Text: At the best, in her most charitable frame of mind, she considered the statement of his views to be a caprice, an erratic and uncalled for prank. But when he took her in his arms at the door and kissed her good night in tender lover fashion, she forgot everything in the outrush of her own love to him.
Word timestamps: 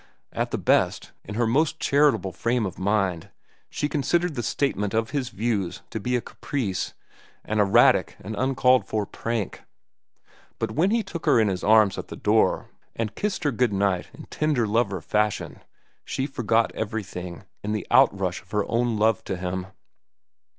At 0.33 0.49
the 0.49 0.57
best, 0.57 1.11
in 1.23 1.35
her 1.35 1.45
most 1.45 1.79
charitable 1.79 2.31
frame 2.31 2.65
of 2.65 2.79
mind, 2.79 3.29
she 3.69 3.87
considered 3.87 4.33
the 4.33 4.41
statement 4.41 4.95
of 4.95 5.11
his 5.11 5.29
views 5.29 5.83
to 5.91 5.99
be 5.99 6.15
a 6.15 6.21
caprice, 6.21 6.95
an 7.45 7.59
erratic 7.59 8.15
and 8.19 8.35
uncalled 8.35 8.87
for 8.87 9.05
prank. 9.05 9.61
But 10.57 10.71
when 10.71 10.89
he 10.89 11.03
took 11.03 11.27
her 11.27 11.39
in 11.39 11.49
his 11.49 11.63
arms 11.63 11.99
at 11.99 12.07
the 12.07 12.15
door 12.15 12.71
and 12.95 13.13
kissed 13.13 13.43
her 13.43 13.51
good 13.51 13.73
night 13.73 14.07
in 14.11 14.23
tender 14.31 14.65
lover 14.65 15.01
fashion, 15.01 15.59
she 16.03 16.25
forgot 16.25 16.73
everything 16.73 17.43
in 17.63 17.71
the 17.71 17.85
outrush 17.91 18.41
of 18.41 18.49
her 18.49 18.65
own 18.67 18.97
love 18.97 19.23
to 19.25 19.35
him. 19.37 19.67